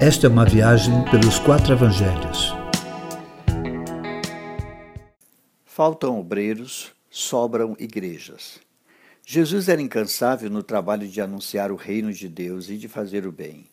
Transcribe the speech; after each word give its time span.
Esta 0.00 0.28
é 0.28 0.30
uma 0.30 0.44
viagem 0.44 1.04
pelos 1.10 1.40
quatro 1.40 1.72
evangelhos. 1.72 2.54
Faltam 5.64 6.20
obreiros, 6.20 6.92
sobram 7.10 7.74
igrejas. 7.80 8.60
Jesus 9.26 9.68
era 9.68 9.82
incansável 9.82 10.48
no 10.48 10.62
trabalho 10.62 11.08
de 11.08 11.20
anunciar 11.20 11.72
o 11.72 11.74
reino 11.74 12.12
de 12.12 12.28
Deus 12.28 12.70
e 12.70 12.76
de 12.76 12.86
fazer 12.86 13.26
o 13.26 13.32
bem. 13.32 13.66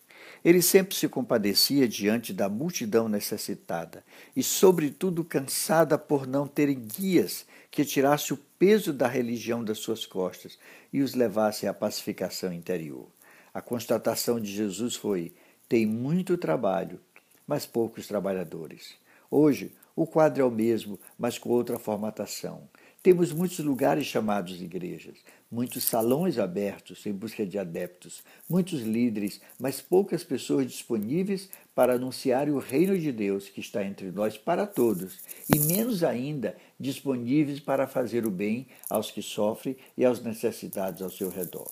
Ele 0.44 0.60
sempre 0.60 0.96
se 0.96 1.08
compadecia 1.08 1.86
diante 1.86 2.32
da 2.32 2.48
multidão 2.48 3.08
necessitada 3.08 4.02
e, 4.34 4.42
sobretudo, 4.42 5.22
cansada 5.22 5.96
por 5.96 6.26
não 6.26 6.48
terem 6.48 6.80
guias 6.80 7.46
que 7.70 7.84
tirasse 7.84 8.32
o 8.32 8.38
peso 8.58 8.92
da 8.92 9.06
religião 9.06 9.62
das 9.62 9.78
suas 9.78 10.04
costas 10.04 10.58
e 10.92 11.02
os 11.02 11.14
levasse 11.14 11.68
à 11.68 11.72
pacificação 11.72 12.52
interior. 12.52 13.06
A 13.54 13.60
constatação 13.60 14.40
de 14.40 14.52
Jesus 14.52 14.96
foi: 14.96 15.32
tem 15.68 15.84
muito 15.86 16.36
trabalho, 16.36 17.00
mas 17.46 17.66
poucos 17.66 18.06
trabalhadores. 18.06 18.94
Hoje, 19.30 19.72
o 19.94 20.06
quadro 20.06 20.42
é 20.42 20.44
o 20.44 20.50
mesmo, 20.50 20.98
mas 21.18 21.38
com 21.38 21.48
outra 21.48 21.78
formatação. 21.78 22.68
Temos 23.02 23.32
muitos 23.32 23.60
lugares 23.60 24.04
chamados 24.04 24.60
igrejas, 24.60 25.18
muitos 25.50 25.84
salões 25.84 26.38
abertos 26.38 27.06
em 27.06 27.12
busca 27.12 27.46
de 27.46 27.56
adeptos, 27.56 28.22
muitos 28.48 28.82
líderes, 28.82 29.40
mas 29.60 29.80
poucas 29.80 30.24
pessoas 30.24 30.66
disponíveis 30.66 31.48
para 31.74 31.94
anunciar 31.94 32.48
o 32.48 32.58
reino 32.58 32.98
de 32.98 33.12
Deus 33.12 33.48
que 33.48 33.60
está 33.60 33.84
entre 33.84 34.10
nós 34.10 34.36
para 34.36 34.66
todos, 34.66 35.20
e 35.54 35.58
menos 35.60 36.02
ainda 36.02 36.56
disponíveis 36.80 37.60
para 37.60 37.86
fazer 37.86 38.26
o 38.26 38.30
bem 38.30 38.66
aos 38.90 39.10
que 39.10 39.22
sofrem 39.22 39.76
e 39.96 40.04
aos 40.04 40.20
necessitados 40.20 41.00
ao 41.00 41.10
seu 41.10 41.30
redor. 41.30 41.70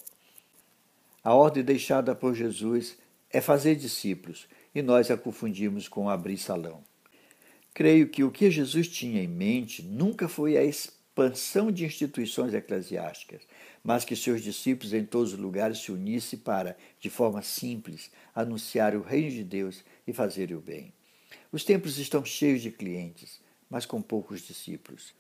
A 1.23 1.35
ordem 1.35 1.65
deixada 1.65 2.15
por 2.15 2.33
Jesus 2.35 2.97
é 3.35 3.41
fazer 3.41 3.75
discípulos, 3.75 4.47
e 4.73 4.81
nós 4.81 5.11
a 5.11 5.17
confundimos 5.17 5.89
com 5.89 6.09
abrir 6.09 6.39
salão. 6.39 6.85
Creio 7.75 8.09
que 8.09 8.23
o 8.23 8.31
que 8.31 8.49
Jesus 8.49 8.87
tinha 8.87 9.21
em 9.21 9.27
mente 9.27 9.83
nunca 9.83 10.29
foi 10.29 10.57
a 10.57 10.63
expansão 10.63 11.73
de 11.73 11.85
instituições 11.85 12.55
eclesiásticas, 12.55 13.43
mas 13.83 14.05
que 14.05 14.15
seus 14.15 14.41
discípulos 14.41 14.93
em 14.93 15.05
todos 15.05 15.33
os 15.33 15.39
lugares 15.39 15.79
se 15.79 15.91
unissem 15.91 16.39
para, 16.39 16.77
de 17.01 17.11
forma 17.11 17.43
simples, 17.43 18.09
anunciar 18.33 18.95
o 18.95 19.03
reino 19.03 19.31
de 19.31 19.43
Deus 19.43 19.85
e 20.07 20.13
fazer 20.13 20.55
o 20.55 20.61
bem. 20.61 20.93
Os 21.51 21.65
templos 21.65 21.99
estão 21.99 22.25
cheios 22.25 22.63
de 22.63 22.71
clientes, 22.71 23.41
mas 23.69 23.85
com 23.85 24.01
poucos 24.01 24.43
discípulos. 24.43 25.13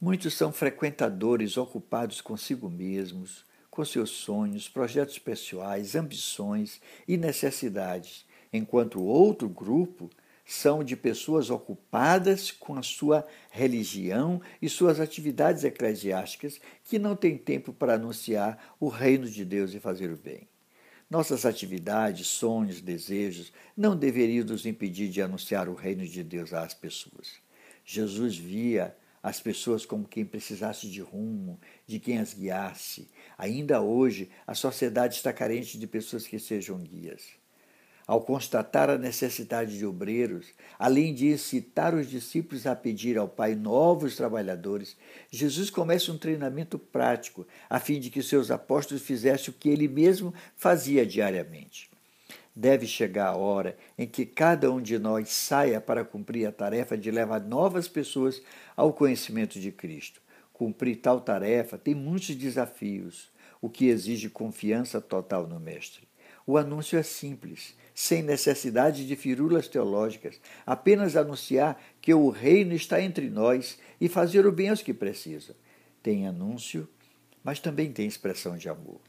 Muitos 0.00 0.34
são 0.34 0.52
frequentadores 0.52 1.56
ocupados 1.56 2.20
consigo 2.20 2.68
mesmos, 2.68 3.44
com 3.74 3.84
seus 3.84 4.10
sonhos, 4.10 4.68
projetos 4.68 5.18
pessoais, 5.18 5.96
ambições 5.96 6.80
e 7.08 7.16
necessidades, 7.16 8.24
enquanto 8.52 9.02
outro 9.02 9.48
grupo 9.48 10.08
são 10.46 10.84
de 10.84 10.94
pessoas 10.94 11.50
ocupadas 11.50 12.52
com 12.52 12.78
a 12.78 12.82
sua 12.84 13.26
religião 13.50 14.40
e 14.62 14.68
suas 14.68 15.00
atividades 15.00 15.64
eclesiásticas 15.64 16.60
que 16.84 17.00
não 17.00 17.16
têm 17.16 17.36
tempo 17.36 17.72
para 17.72 17.94
anunciar 17.94 18.76
o 18.78 18.88
reino 18.88 19.28
de 19.28 19.44
Deus 19.44 19.74
e 19.74 19.80
fazer 19.80 20.12
o 20.12 20.16
bem. 20.16 20.46
Nossas 21.10 21.44
atividades, 21.44 22.28
sonhos, 22.28 22.80
desejos 22.80 23.52
não 23.76 23.96
deveriam 23.96 24.46
nos 24.46 24.66
impedir 24.66 25.08
de 25.08 25.20
anunciar 25.20 25.68
o 25.68 25.74
reino 25.74 26.06
de 26.06 26.22
Deus 26.22 26.52
às 26.52 26.74
pessoas. 26.74 27.42
Jesus 27.84 28.36
via 28.36 28.96
as 29.24 29.40
pessoas 29.40 29.86
como 29.86 30.06
quem 30.06 30.22
precisasse 30.22 30.86
de 30.86 31.00
rumo, 31.00 31.58
de 31.86 31.98
quem 31.98 32.18
as 32.18 32.34
guiasse. 32.34 33.08
Ainda 33.38 33.80
hoje, 33.80 34.28
a 34.46 34.54
sociedade 34.54 35.14
está 35.14 35.32
carente 35.32 35.78
de 35.78 35.86
pessoas 35.86 36.26
que 36.26 36.38
sejam 36.38 36.78
guias. 36.78 37.22
Ao 38.06 38.20
constatar 38.20 38.90
a 38.90 38.98
necessidade 38.98 39.78
de 39.78 39.86
obreiros, 39.86 40.48
além 40.78 41.14
de 41.14 41.28
incitar 41.28 41.94
os 41.94 42.06
discípulos 42.06 42.66
a 42.66 42.76
pedir 42.76 43.16
ao 43.16 43.26
Pai 43.26 43.54
novos 43.54 44.14
trabalhadores, 44.14 44.94
Jesus 45.30 45.70
começa 45.70 46.12
um 46.12 46.18
treinamento 46.18 46.78
prático, 46.78 47.46
a 47.70 47.80
fim 47.80 47.98
de 47.98 48.10
que 48.10 48.22
seus 48.22 48.50
apóstolos 48.50 49.02
fizessem 49.02 49.48
o 49.48 49.56
que 49.56 49.70
ele 49.70 49.88
mesmo 49.88 50.34
fazia 50.54 51.06
diariamente. 51.06 51.93
Deve 52.56 52.86
chegar 52.86 53.28
a 53.28 53.36
hora 53.36 53.76
em 53.98 54.06
que 54.06 54.24
cada 54.24 54.70
um 54.70 54.80
de 54.80 54.98
nós 54.98 55.28
saia 55.30 55.80
para 55.80 56.04
cumprir 56.04 56.46
a 56.46 56.52
tarefa 56.52 56.96
de 56.96 57.10
levar 57.10 57.40
novas 57.40 57.88
pessoas 57.88 58.40
ao 58.76 58.92
conhecimento 58.92 59.58
de 59.58 59.72
Cristo. 59.72 60.22
Cumprir 60.52 60.96
tal 60.96 61.20
tarefa 61.20 61.76
tem 61.76 61.94
muitos 61.94 62.36
desafios, 62.36 63.32
o 63.60 63.68
que 63.68 63.86
exige 63.86 64.28
confiança 64.28 65.00
total 65.00 65.48
no 65.48 65.58
Mestre. 65.58 66.06
O 66.46 66.56
anúncio 66.56 66.98
é 66.98 67.02
simples 67.02 67.74
sem 67.94 68.22
necessidade 68.22 69.06
de 69.06 69.14
firulas 69.14 69.68
teológicas, 69.68 70.40
apenas 70.66 71.16
anunciar 71.16 71.80
que 72.00 72.12
o 72.12 72.28
reino 72.28 72.74
está 72.74 73.00
entre 73.00 73.30
nós 73.30 73.78
e 74.00 74.08
fazer 74.08 74.44
o 74.46 74.52
bem 74.52 74.68
aos 74.68 74.82
que 74.82 74.92
precisam. 74.92 75.54
Tem 76.02 76.26
anúncio, 76.26 76.88
mas 77.42 77.60
também 77.60 77.92
tem 77.92 78.06
expressão 78.06 78.56
de 78.56 78.68
amor. 78.68 79.00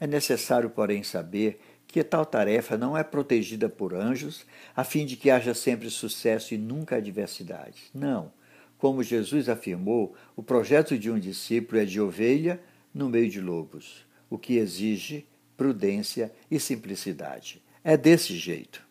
É 0.00 0.06
necessário, 0.06 0.70
porém, 0.70 1.02
saber 1.02 1.60
que 1.86 2.02
tal 2.04 2.26
tarefa 2.26 2.76
não 2.76 2.96
é 2.96 3.02
protegida 3.02 3.68
por 3.68 3.94
anjos, 3.94 4.44
a 4.74 4.84
fim 4.84 5.06
de 5.06 5.16
que 5.16 5.30
haja 5.30 5.54
sempre 5.54 5.88
sucesso 5.90 6.54
e 6.54 6.58
nunca 6.58 6.96
adversidade. 6.96 7.84
Não. 7.94 8.32
Como 8.78 9.02
Jesus 9.02 9.48
afirmou, 9.48 10.14
o 10.34 10.42
projeto 10.42 10.98
de 10.98 11.10
um 11.10 11.18
discípulo 11.18 11.80
é 11.80 11.84
de 11.84 12.00
ovelha 12.00 12.60
no 12.92 13.08
meio 13.08 13.30
de 13.30 13.40
lobos, 13.40 14.04
o 14.28 14.38
que 14.38 14.56
exige 14.56 15.26
prudência 15.56 16.32
e 16.50 16.60
simplicidade. 16.60 17.62
É 17.82 17.96
desse 17.96 18.36
jeito. 18.36 18.85